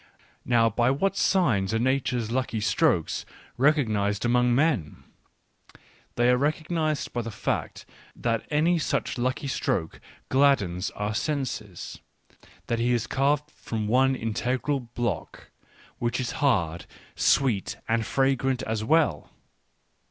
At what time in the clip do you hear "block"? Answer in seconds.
14.79-15.51